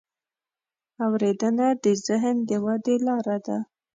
اورېدنه 1.05 1.67
د 1.83 1.85
ذهن 2.07 2.35
د 2.49 2.49
ودې 2.65 2.95
لاره 3.07 3.37
ده. 3.45 3.57